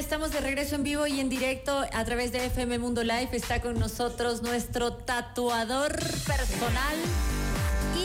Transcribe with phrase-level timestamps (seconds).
[0.00, 3.28] estamos de regreso en vivo y en directo a través de FM Mundo Live.
[3.32, 5.92] Está con nosotros nuestro tatuador
[6.26, 6.96] personal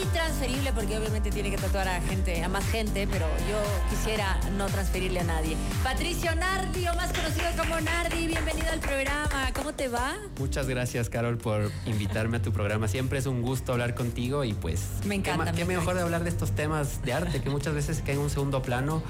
[0.07, 4.67] transferible, porque obviamente tiene que tatuar a gente, a más gente, pero yo quisiera no
[4.67, 5.55] transferirle a nadie.
[5.83, 9.52] Patricio Nardi, o más conocido como Nardi, bienvenido al programa.
[9.53, 10.15] ¿Cómo te va?
[10.39, 12.88] Muchas gracias, Carol, por invitarme a tu programa.
[12.88, 14.81] Siempre es un gusto hablar contigo y pues.
[15.06, 15.52] Me encanta.
[15.52, 18.30] Qué, mejor de hablar de estos temas de arte que muchas veces caen en un
[18.30, 19.03] segundo plano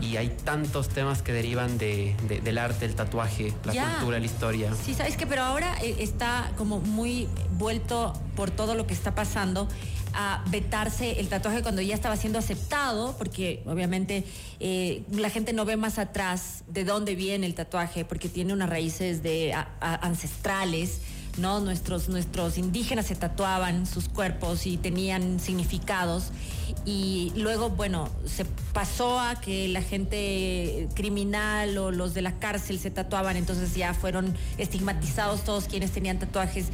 [0.00, 4.70] y hay tantos temas que derivan de, del arte, el tatuaje, la cultura, la historia.
[4.84, 7.28] Sí, sabes que, pero ahora eh, está como muy
[7.58, 9.68] vuelto por todo lo que está pasando
[10.14, 14.24] a vetarse el tatuaje cuando ya estaba siendo aceptado, porque obviamente
[14.58, 18.68] eh, la gente no ve más atrás de dónde viene el tatuaje, porque tiene unas
[18.70, 21.00] raíces de ancestrales.
[21.38, 21.60] ¿no?
[21.60, 26.32] Nuestros, nuestros indígenas se tatuaban sus cuerpos y tenían significados.
[26.84, 32.78] Y luego, bueno, se pasó a que la gente criminal o los de la cárcel
[32.78, 36.66] se tatuaban, entonces ya fueron estigmatizados todos quienes tenían tatuajes.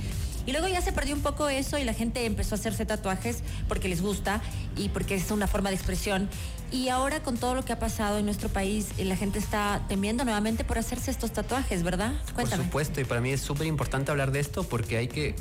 [0.47, 3.43] Y luego ya se perdió un poco eso y la gente empezó a hacerse tatuajes
[3.69, 4.41] porque les gusta
[4.77, 6.29] y porque es una forma de expresión.
[6.73, 9.83] Y ahora con todo lo que ha pasado en nuestro país, eh, la gente está
[9.89, 12.13] temiendo nuevamente por hacerse estos tatuajes, ¿verdad?
[12.35, 12.57] Cuéntame.
[12.59, 15.37] Por supuesto, y para mí es súper importante hablar de esto porque hay que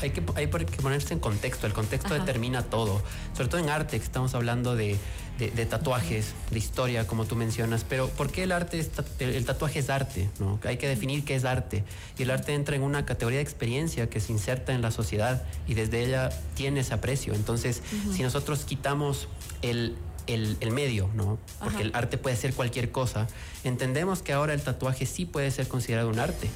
[0.00, 1.66] hay que, hay que ponerse en contexto.
[1.66, 3.02] El contexto determina todo.
[3.34, 4.98] Sobre todo en arte, que estamos hablando de,
[5.38, 7.84] de, tatuajes, de historia, como tú mencionas.
[7.88, 8.84] Pero ¿por qué el arte,
[9.20, 10.28] el tatuaje es arte?
[10.40, 10.58] ¿no?
[10.64, 11.84] Hay que definir qué es arte.
[12.18, 15.42] Y el arte entra en una categoría de experiencia que se inserta en la sociedad
[15.66, 17.34] y desde ella tiene ese aprecio.
[17.34, 19.28] Entonces, si nosotros quitamos
[19.62, 21.38] el, el, medio, ¿no?
[21.60, 23.28] Porque el arte puede ser cualquier cosa.
[23.62, 26.50] Entendemos que ahora el tatuaje sí puede ser considerado un arte.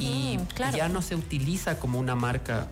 [0.00, 0.38] y
[0.74, 2.66] ya no se utiliza como una marca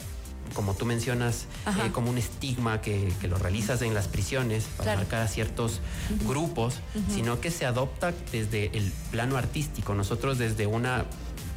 [0.52, 5.22] como tú mencionas, eh, como un estigma que, lo realizas en las prisiones para marcar
[5.22, 5.80] a ciertos
[6.26, 6.74] grupos,
[7.08, 9.94] sino que se adopta desde el plano artístico.
[9.94, 11.06] Nosotros desde una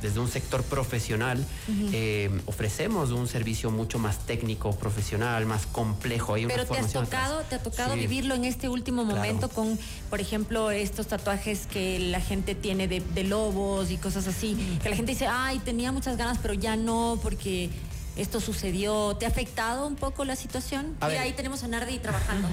[0.06, 1.44] desde un sector profesional
[1.92, 6.34] eh, ofrecemos un servicio mucho más técnico, profesional, más complejo.
[6.34, 9.80] Pero te, has tocado, te ha tocado vivirlo en este último momento con,
[10.10, 14.90] por ejemplo, estos tatuajes que la gente tiene de, de lobos y cosas así, que
[14.90, 17.70] la gente dice, ay, tenía muchas ganas, pero ya no, porque
[18.16, 19.16] esto sucedió.
[19.18, 20.96] ¿Te ha afectado un poco la situación?
[21.06, 22.48] Mira, ahí tenemos a Nardi trabajando.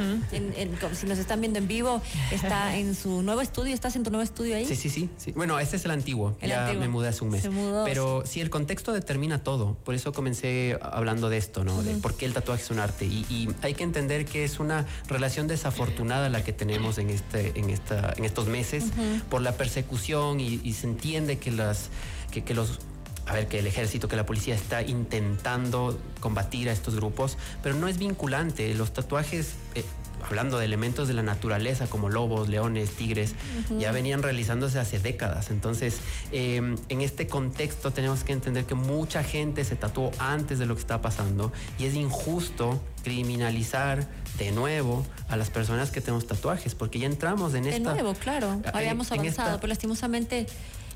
[0.94, 3.74] si nos están viendo en vivo, está en su nuevo estudio.
[3.74, 4.66] ¿Estás en tu nuevo estudio ahí?
[4.66, 5.08] Sí, sí, sí.
[5.16, 5.32] sí.
[5.32, 6.36] Bueno, este es el antiguo.
[6.40, 7.42] ya me mudé hace un mes.
[7.42, 7.84] Se mudó.
[7.84, 9.74] Pero sí, el contexto determina todo.
[9.84, 11.82] Por eso comencé hablando de esto, ¿no?
[11.82, 13.04] De por qué el tatuaje es un arte.
[13.04, 17.70] Y, hay que entender que es una relación desafortunada la que tenemos en, este, en,
[17.70, 18.84] esta, en estos meses
[19.28, 21.90] por la persecución y, se entiende que, las,
[22.30, 22.80] que, que los
[23.26, 27.74] a ver, que el ejército, que la policía está intentando combatir a estos grupos, pero
[27.74, 28.74] no es vinculante.
[28.74, 29.84] Los tatuajes, eh,
[30.24, 33.34] hablando de elementos de la naturaleza como lobos, leones, tigres,
[33.78, 35.50] ya venían realizándose hace décadas.
[35.50, 35.98] Entonces,
[36.32, 40.74] em, en este contexto tenemos que entender que mucha gente se tatuó antes de lo
[40.74, 44.06] que está pasando y es injusto criminalizar
[44.38, 47.92] de nuevo a las personas que tenemos tatuajes, porque ya entramos en esta...
[47.92, 50.46] De nuevo, claro, habíamos avanzado, pero lastimosamente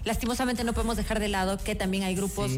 [0.07, 2.53] lastimosamente no podemos dejar de lado que también hay grupos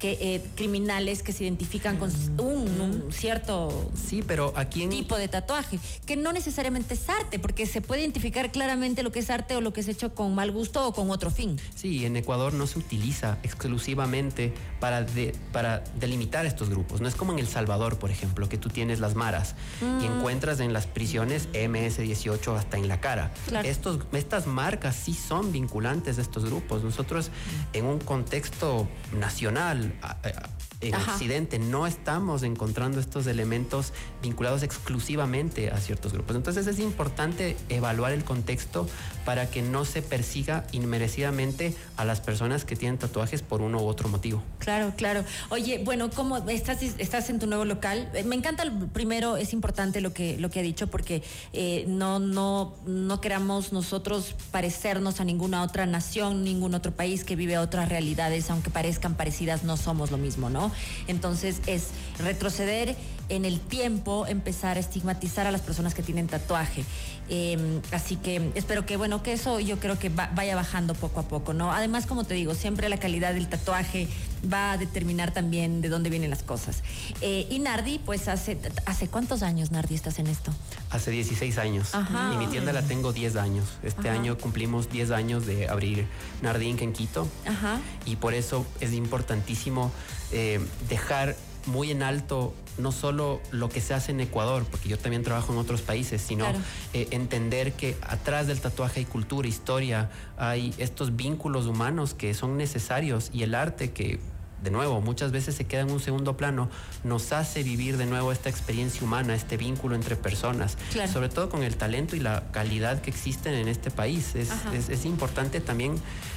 [0.00, 5.78] que eh, criminales que se identifican con un, cierto sí, pero aquí tipo de tatuaje,
[6.06, 9.60] que no necesariamente es arte, porque se puede identificar claramente lo que es arte o
[9.60, 11.60] lo que es hecho con mal gusto o con otro fin.
[11.74, 15.06] Sí, en Ecuador no se utiliza exclusivamente para,
[15.52, 17.02] para delimitar estos grupos.
[17.02, 20.16] No es como en El Salvador, por ejemplo, que tú tienes las maras y mm.
[20.16, 23.32] encuentras en las prisiones MS-18 hasta en la cara.
[23.64, 26.82] Estos, estas marcas sí son vinculantes de estos grupos.
[26.82, 27.30] Nosotros
[27.74, 30.32] en un contexto nacional, I, I
[30.80, 33.92] en Occidente no estamos encontrando estos elementos
[34.22, 36.36] vinculados exclusivamente a ciertos grupos.
[36.36, 38.88] Entonces es importante evaluar el contexto
[39.24, 43.86] para que no se persiga inmerecidamente a las personas que tienen tatuajes por uno u
[43.86, 44.42] otro motivo.
[44.58, 45.24] Claro, claro.
[45.50, 48.10] Oye, bueno, ¿cómo estás, estás en tu nuevo local?
[48.14, 51.84] Eh, me encanta el primero, es importante lo que, lo que ha dicho porque eh,
[51.88, 57.58] no, no, no queramos nosotros parecernos a ninguna otra nación, ningún otro país que vive
[57.58, 60.69] otras realidades, aunque parezcan parecidas, no somos lo mismo, ¿no?
[61.06, 61.88] Entonces es
[62.18, 62.96] retroceder
[63.28, 66.84] en el tiempo, empezar a estigmatizar a las personas que tienen tatuaje.
[67.28, 71.22] Em, así que espero que, bueno, que eso yo creo que vaya bajando poco a
[71.22, 71.72] poco, ¿no?
[71.72, 74.08] Además, como te digo, siempre la calidad del tatuaje
[74.52, 76.82] va a determinar también de dónde vienen las cosas.
[77.20, 80.52] Eh, y Nardi, pues hace, ¿hace cuántos años, Nardi, estás en esto?
[80.90, 81.92] Hace 16 años.
[82.32, 83.66] Y mi tienda la tengo 10 años.
[83.82, 86.06] Este año cumplimos 10 años de abrir
[86.42, 87.28] Nardi en Quito.
[87.46, 87.80] Ajá.
[88.06, 89.92] Y por eso es importantísimo
[90.32, 94.98] eh, dejar muy en alto no solo lo que se hace en Ecuador, porque yo
[94.98, 96.46] también trabajo en otros países, sino
[96.92, 102.56] eh, entender que atrás del tatuaje hay cultura, historia, hay estos vínculos humanos que son
[102.56, 104.18] necesarios y el arte que
[104.62, 106.68] de nuevo, muchas veces se queda en un segundo plano,
[107.04, 110.76] nos hace vivir de nuevo esta experiencia humana, este vínculo entre personas,
[111.12, 114.34] sobre todo con el talento y la calidad que existen en este país.
[114.34, 114.50] Es,
[114.88, 115.94] es, importante también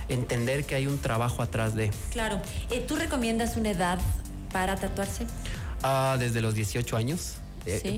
[0.08, 1.92] entender que hay un trabajo atrás de.
[2.12, 2.42] Claro.
[2.72, 4.00] Eh, ¿Tú recomiendas una edad
[4.52, 5.28] para tatuarse?
[5.82, 7.36] Ah, desde los 18 años.
[7.66, 7.96] Eh,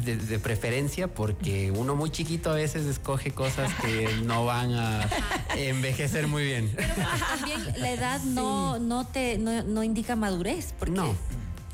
[0.00, 5.08] de, preferencia porque uno muy chiquito a veces escoge cosas que no van a
[5.56, 6.72] envejecer muy bien.
[6.76, 6.94] Pero
[7.28, 10.72] también la edad no, no te no, indica madurez.
[10.78, 11.16] Porque no.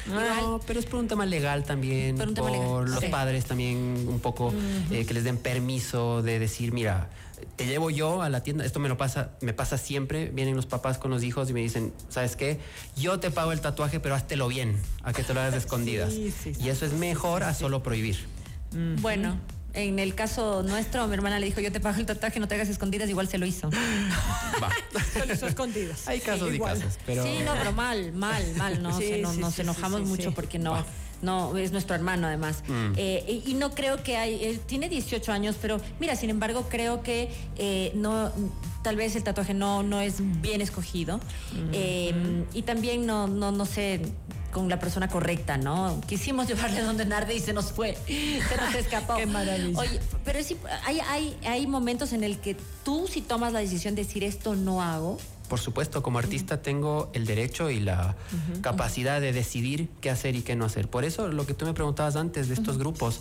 [0.06, 4.52] No, pero es por un tema legal también, por, los padres también un poco
[4.90, 7.08] eh, que les den permiso de decir, mira,
[7.56, 10.66] te llevo yo a la tienda, esto me lo pasa, me pasa siempre, vienen los
[10.66, 12.58] papás con los hijos y me dicen, ¿sabes qué?
[12.96, 16.12] Yo te pago el tatuaje, pero háztelo bien, a que te lo hagas de escondidas.
[16.14, 18.18] y eso es mejor a solo prohibir.
[19.00, 19.38] Bueno,
[19.74, 22.54] en el caso nuestro, mi hermana le dijo, yo te pago el tatuaje, no te
[22.54, 23.70] hagas escondidas, igual se lo hizo.
[24.62, 24.70] Va.
[25.12, 26.06] se lo hizo escondidas.
[26.08, 27.24] Hay casos y casos, pero...
[27.24, 28.90] Sí, no, pero mal, mal, mal, ¿no?
[29.38, 30.84] nos enojamos mucho porque no
[31.22, 32.62] no, es nuestro hermano además.
[32.66, 32.92] Mm.
[32.96, 37.02] Eh, y, no creo que hay, él tiene 18 años, pero mira, sin embargo, creo
[37.02, 38.30] que eh, no,
[38.82, 41.20] tal vez el tatuaje no, no es bien escogido.
[41.72, 44.00] Eh, y también no, no, no sé
[44.54, 46.00] con la persona correcta, ¿no?
[46.06, 49.16] Quisimos llevarle donde Narde y se nos fue, se nos escapó.
[49.16, 49.78] Qué maravilla.
[49.78, 50.38] Oye, pero
[50.84, 54.54] hay, hay, hay momentos en el que tú si tomas la decisión de decir esto
[54.54, 55.18] no hago,
[55.48, 58.16] por supuesto, como artista tengo el derecho y la
[58.62, 60.88] capacidad de decidir qué hacer y qué no hacer.
[60.88, 63.20] Por eso lo que tú me preguntabas antes de estos grupos,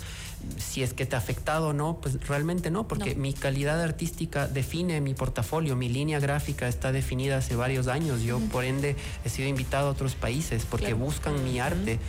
[0.58, 4.48] si es que te ha afectado o no, pues realmente no, porque mi calidad artística
[4.48, 8.22] define mi portafolio, mi línea gráfica está definida hace varios años.
[8.22, 8.96] Yo, por ende,
[9.26, 12.00] he sido invitado a otros países porque buscan mi arte,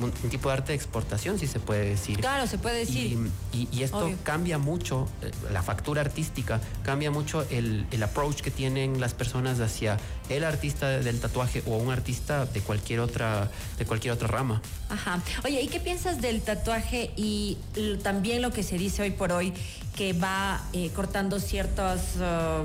[0.00, 2.20] un, tipo de arte de exportación, si se puede decir.
[2.20, 3.18] Claro, se puede decir.
[3.52, 9.00] Y, esto cambia mucho, eh, la factura artística, cambia mucho el, el approach que tienen
[9.00, 9.98] las personas hacia
[10.28, 14.62] el artista del tatuaje o un artista de cualquier otra, de cualquier otra rama.
[14.88, 15.20] Ajá.
[15.44, 17.58] Oye, ¿y qué piensas del tatuaje y
[18.02, 19.52] también lo que se dice hoy por hoy
[19.96, 22.64] que va eh, cortando ciertos uh,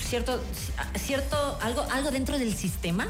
[0.00, 0.40] cierto
[0.96, 3.08] cierto algo algo dentro del sistema?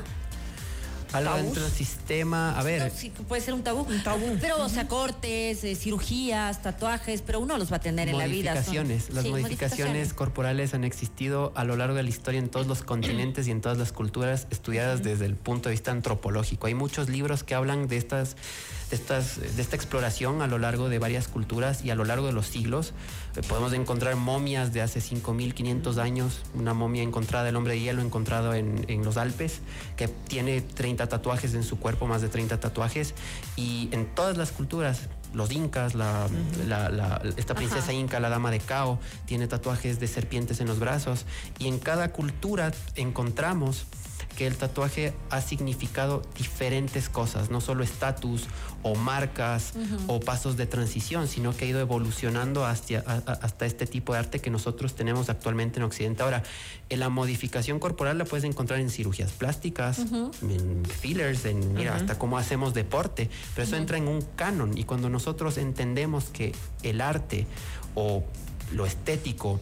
[1.15, 2.59] Algo dentro del sistema.
[2.59, 2.91] A ver.
[2.91, 3.83] sí, puede ser un tabú.
[3.83, 4.37] Un tabú.
[4.41, 8.27] Pero, o sea, cortes, eh, cirugías, tatuajes, pero uno los va a tener en la
[8.27, 8.53] vida.
[8.53, 9.11] Modificaciones.
[9.11, 13.49] Las modificaciones, corporales han existido a lo largo de la historia en todos los continentes
[13.49, 16.67] y en todas las culturas estudiadas desde el punto de vista antropológico.
[16.67, 18.37] Hay muchos libros que hablan de estas
[18.91, 22.27] de, estas, de esta exploración a lo largo de varias culturas y a lo largo
[22.27, 22.93] de los siglos.
[23.37, 28.03] Eh, podemos encontrar momias de hace 5.500 años, una momia encontrada, el hombre de hielo
[28.03, 29.61] encontrado en, en los Alpes,
[29.97, 33.15] que tiene 30 tatuajes en su cuerpo, más de 30 tatuajes,
[33.57, 36.29] y en todas las culturas los incas, la,
[37.37, 41.27] esta princesa inca, la dama de Cao, tiene tatuajes de serpientes en los brazos.
[41.59, 43.87] Y en cada cultura encontramos
[44.37, 48.47] que el tatuaje ha significado diferentes cosas, no solo estatus
[48.83, 49.75] o marcas
[50.09, 54.41] o pasos de transición, sino que ha ido evolucionando hasta, hasta este tipo de arte
[54.41, 56.23] que nosotros tenemos actualmente en Occidente.
[56.23, 56.43] Ahora,
[56.89, 59.99] en la modificación corporal la puedes encontrar en cirugías plásticas,
[60.43, 64.77] en fillers, en mira, hasta cómo hacemos deporte, pero eso entra en un canon.
[64.77, 66.53] Y cuando nosotros entendemos que
[66.83, 67.47] el arte
[67.95, 68.25] o
[68.73, 69.61] lo estético,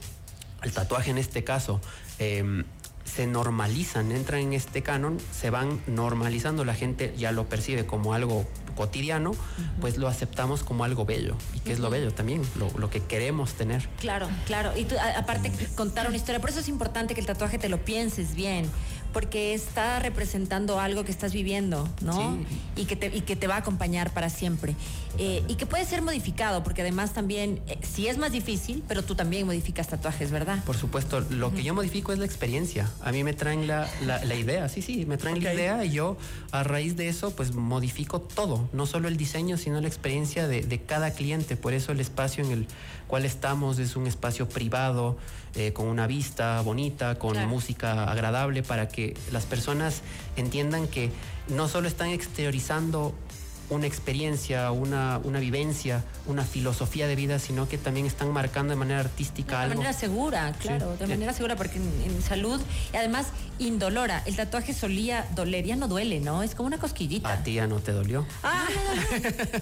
[0.63, 1.81] el tatuaje en este caso,
[2.19, 2.65] eh,
[3.05, 8.15] se normalizan, entran en este canon, se van normalizando, la gente ya lo percibe como
[8.15, 9.33] algo cotidiano,
[9.81, 11.37] pues lo aceptamos como algo bello.
[11.55, 12.43] ¿Y qué es lo bello también?
[12.57, 13.89] Lo, que queremos tener.
[14.01, 14.73] Claro, claro.
[14.77, 16.41] Y tú, aparte, contar una historia.
[16.41, 18.69] Por eso es importante que el tatuaje te lo pienses bien,
[19.13, 22.39] porque está representando algo que estás viviendo, ¿no?
[22.77, 24.75] Y, que te, y que te va a acompañar para siempre.
[25.19, 29.03] Eh, y que puede ser modificado, porque además también, eh, sí es más difícil, pero
[29.03, 30.65] tú también modificas tatuajes, ¿verdad?
[30.65, 32.91] Por supuesto, lo que yo modifico es la experiencia.
[33.03, 36.17] A mí me traen la, la, idea, sí, sí, me traen la idea y yo
[36.51, 40.63] a raíz de eso, pues modifico todo, no solo el diseño, sino la experiencia de,
[40.63, 41.57] de cada cliente.
[41.57, 42.67] Por eso el espacio en el
[43.07, 45.19] cual estamos es un espacio privado,
[45.55, 50.03] eh, con una vista bonita, con música agradable, para que las personas
[50.37, 51.11] entiendan que
[51.49, 53.15] no solo están exteriorizando
[53.71, 58.77] una experiencia, una, una vivencia, una filosofía de vida, sino que también están marcando de
[58.77, 59.71] manera artística de algo.
[59.71, 62.61] De manera segura, claro, de manera segura, porque en, salud,
[62.93, 63.29] y además
[63.59, 66.43] indolora, el tatuaje solía doler, ya no duele, ¿no?
[66.43, 67.33] Es como una cosquillita.
[67.33, 68.27] A ti ya no te dolió.
[68.43, 68.67] Ah,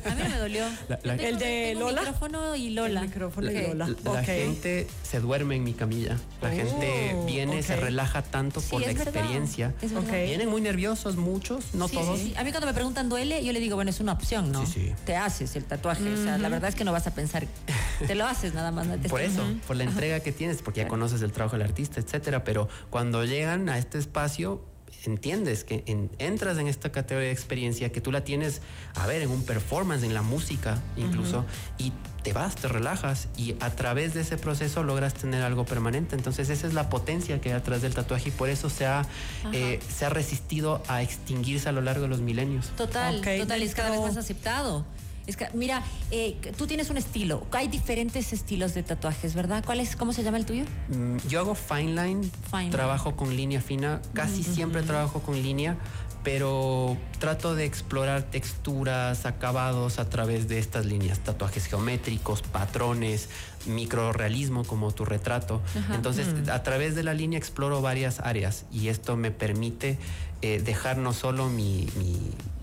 [0.05, 0.65] a mí no me dolió.
[1.05, 2.01] el de Lola.
[2.01, 3.01] El micrófono y Lola.
[3.01, 3.89] El micrófono y Lola.
[4.05, 6.17] La, gente se duerme en mi camilla.
[6.41, 9.75] La gente oh, viene, se relaja tanto por la experiencia.
[10.11, 12.21] Vienen muy nerviosos muchos, no todos.
[12.37, 14.67] A mí cuando me preguntan duele, yo le digo, bueno, es una opción, ¿no?
[14.67, 14.95] Sí, sí.
[15.05, 16.13] Te haces el tatuaje.
[16.13, 17.47] O sea, la verdad es que no vas a pensar,
[18.07, 18.87] te lo haces nada más.
[19.09, 22.45] por eso, por la entrega que tienes, porque ya conoces el trabajo del artista, etcétera.
[22.45, 24.65] Pero cuando llegan a este espacio,
[25.05, 25.85] entiendes que
[26.19, 28.61] entras en esta categoría de experiencia que tú la tienes,
[28.95, 31.45] a ver, en un performance, en la música incluso,
[31.79, 31.93] y
[32.23, 36.17] te vas, te relajas y a través de ese proceso logras tener algo permanente.
[36.17, 39.07] Entonces esa es la potencia que hay atrás del tatuaje y por eso se ha,
[39.53, 42.69] eh, se ha resistido a extinguirse a lo largo de los milenios.
[42.77, 44.85] Total, total, es cada vez más aceptado.
[45.31, 47.47] Es que, mira, eh, tú tienes un estilo.
[47.53, 49.63] Hay diferentes estilos de tatuajes, ¿verdad?
[49.65, 50.65] ¿Cuál es, cómo se llama el tuyo?
[50.89, 52.29] Mm, yo hago fine line,
[52.73, 55.77] trabajo con línea fina, casi siempre trabajo con línea,
[56.25, 63.29] pero trato de explorar texturas, acabados a través de estas líneas, tatuajes geométricos, patrones,
[63.67, 65.61] microrealismo como tu retrato.
[65.93, 69.99] Entonces, a través de la línea exploro varias áreas y esto me permite
[70.43, 71.87] eh, dejar no solo mi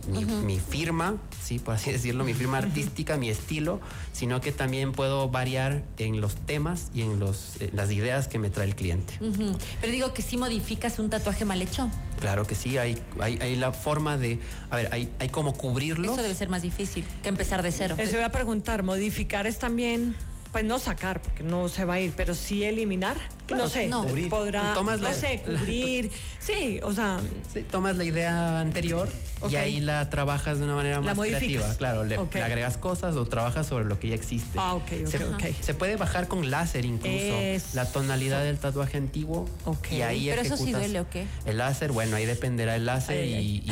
[0.08, 3.80] mi, firma, sí, por así decirlo, mi firma artística, mi estilo,
[4.14, 8.40] sino que también puedo variar en los temas y en los, eh, las ideas que
[8.40, 9.14] me trae el cliente.
[9.20, 11.90] Pero digo que si modificas un tatuaje mal hecho.
[12.20, 16.12] Claro que sí, hay, hay, la forma de, a ver, hay, hay como cubrirlo.
[16.14, 17.96] Eso debe ser más difícil que empezar de cero.
[17.98, 20.16] Eso voy a preguntar, modificar es también
[20.52, 23.18] pues no sacar, porque no se va a ir, pero sí eliminar.
[23.56, 24.06] No sé, no.
[24.30, 26.12] podrá, no sé, cubrir.
[26.40, 27.20] sí, o sea.
[27.54, 29.10] Sí, tomas la idea anterior
[29.50, 31.76] y ahí la trabajas de una manera más creativa.
[31.76, 34.58] Claro, le, agregas cosas o trabajas sobre lo que ya existe.
[34.60, 35.56] Ah, ok, ok, se, okay.
[35.60, 37.36] se puede bajar con láser incluso
[37.74, 39.48] la tonalidad del tatuaje antiguo.
[39.92, 41.28] Y ahí Pero eso sí duele, ¿o qué?
[41.46, 43.64] El láser, bueno, ahí dependerá el láser y,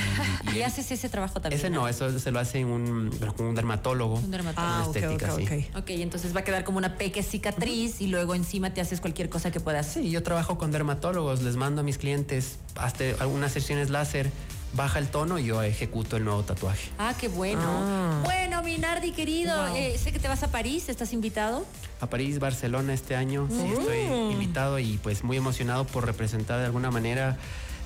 [0.53, 1.59] y, haces ese trabajo también.
[1.59, 4.15] Ese no, eso se lo hace en un, un dermatólogo.
[4.15, 4.73] Un dermatólogo.
[4.75, 5.69] Ah, estética, okay, sí.
[5.75, 9.29] Ok, entonces va a quedar como una pequeña cicatriz y luego encima te haces cualquier
[9.29, 9.87] cosa que puedas.
[9.87, 14.31] Sí, yo trabajo con dermatólogos, les mando a mis clientes hasta algunas sesiones láser
[14.73, 16.91] baja el tono y yo ejecuto el nuevo tatuaje.
[16.97, 17.61] Ah, qué bueno.
[17.63, 18.21] Ah.
[18.23, 21.65] Bueno, Minardi, querido, eh, sé que te vas a París, ¿estás invitado?
[21.99, 24.31] A París, Barcelona este año, sí, estoy mm.
[24.31, 27.37] invitado y pues muy emocionado por representar de alguna manera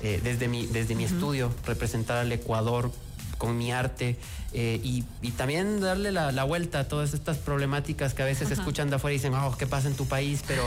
[0.03, 2.91] eh, desde mi, desde mi estudio, representar al Ecuador
[3.39, 4.17] con mi arte
[4.53, 8.97] eh, y, también darle la, vuelta a todas estas problemáticas que a veces escuchan de
[8.97, 10.43] afuera y dicen, oh, ¿qué pasa en tu país?
[10.45, 10.63] Pero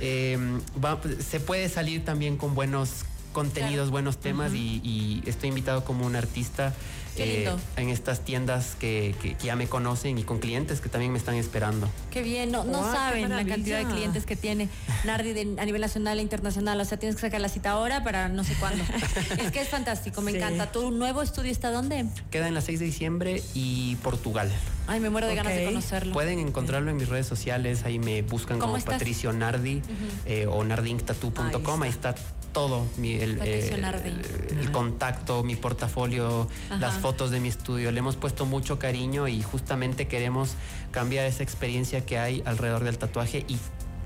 [1.20, 6.74] se puede salir también con buenos contenidos, buenos temas y, estoy invitado como un artista
[7.18, 11.34] eh, en estas tiendas que, ya me conocen y con clientes que también me están
[11.34, 11.88] esperando.
[12.10, 14.68] Qué bien, no, no saben la cantidad de clientes que tiene
[15.04, 18.28] Nardi a nivel nacional e internacional, o sea, tienes que sacar la cita ahora para
[18.28, 18.84] no sé cuándo.
[19.38, 20.70] es que es fantástico, me encanta.
[20.72, 22.06] ¿Tu nuevo estudio está dónde?
[22.30, 24.50] Queda en la 6 de diciembre y Portugal.
[24.86, 26.12] Ay, me muero de ganas de conocerlo.
[26.12, 29.82] Pueden encontrarlo en mis redes sociales, ahí me buscan como Patricio Nardi
[30.26, 32.14] eh, o nardinctatu.com, ahí está
[32.52, 36.48] todo, mi, el, el, contacto, mi portafolio,
[36.80, 37.92] las fotos de mi estudio.
[37.92, 40.56] Le hemos puesto mucho cariño y justamente queremos
[40.90, 43.58] cambiar esa experiencia que hay alrededor del tatuaje y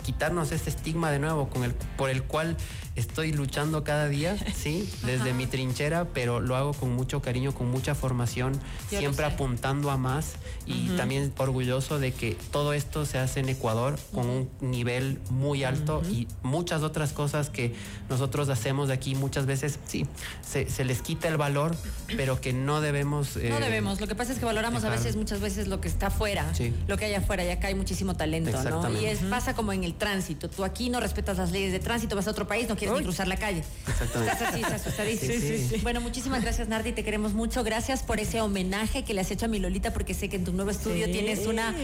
[0.02, 2.59] quitarnos ese estigma de nuevo con el, por el cual
[3.00, 7.71] estoy luchando cada día, sí, desde mi trinchera, pero lo hago con mucho cariño, con
[7.71, 10.35] mucha formación, siempre apuntando a más
[10.66, 15.64] y también orgulloso de que todo esto se hace en Ecuador con un nivel muy
[15.64, 17.75] alto y muchas otras cosas que
[18.09, 20.07] nosotros hacemos de aquí muchas veces, sí,
[20.47, 21.76] se, les quita el valor,
[22.16, 23.37] pero que no debemos...
[23.37, 25.88] no eh, debemos, lo que pasa es que valoramos a veces, muchas veces lo que
[25.88, 26.52] está afuera,
[26.87, 29.00] lo que hay afuera, y acá hay muchísimo talento, ¿no?
[29.00, 32.16] Y es, pasa como en el tránsito, tú aquí no respetas las leyes de tránsito,
[32.16, 33.62] vas a otro país, no quieres ni cruzar la calle.
[33.87, 34.32] Exactamente.
[34.32, 35.32] Estás así, asustadísimo.
[35.32, 37.62] Sí, sí, bueno, muchísimas gracias, Nardi, te queremos mucho.
[37.64, 40.44] Gracias por ese homenaje que le has hecho a mi Lolita, porque sé que en
[40.44, 41.75] tu nuevo estudio tienes una,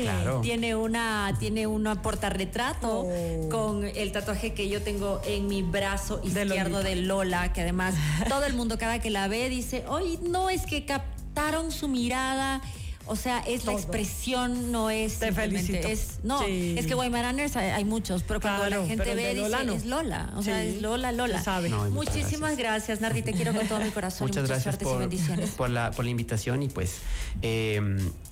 [0.42, 3.48] tiene una, tiene una portarretrato oh.
[3.50, 7.94] con el tatuaje que yo tengo en mi brazo izquierdo de, Lola, que además
[8.28, 12.60] todo el mundo cada que la ve dice, oye, no es que captaron su mirada
[13.06, 15.18] O sea, es la expresión, no es.
[15.18, 15.86] Te felicito.
[15.88, 20.32] Es, no, es que Guaymaraners hay, muchos, pero cuando la gente ve, dice, es Lola.
[20.36, 21.42] O sea, es Lola, Lola.
[21.42, 21.68] Sabe.
[21.68, 23.00] Muchísimas gracias.
[23.00, 23.22] Nardi.
[23.22, 24.28] Te quiero con todo mi corazón.
[24.28, 25.08] Muchas, gracias por,
[25.56, 26.98] por, la, por la invitación y pues
[27.42, 27.80] eh,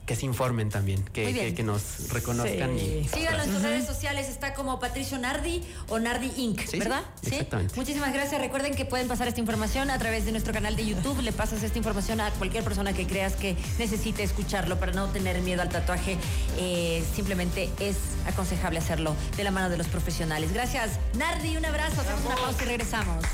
[0.06, 2.76] que se informen también, que, que, nos reconozcan.
[2.78, 7.02] Y, Síganlo en sus redes sociales, está como Patricio Nardi o Nardi Inc., ¿verdad?
[7.22, 7.74] Sí, exactamente.
[7.76, 8.40] Muchísimas gracias.
[8.40, 11.20] Recuerden que pueden pasar esta información a través de nuestro canal de YouTube.
[11.22, 14.22] Le pasas esta información a cualquier persona que creas que necesite
[14.64, 16.18] escucharlo para no tener miedo al tatuaje.
[16.58, 20.52] Eh, simplemente es aconsejable hacerlo de la mano de los profesionales.
[20.52, 21.56] Gracias, Nardi.
[21.56, 22.00] Un abrazo.
[22.00, 23.24] Hacemos una pausa y regresamos.